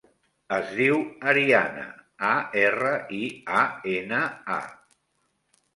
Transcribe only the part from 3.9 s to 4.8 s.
ena, a.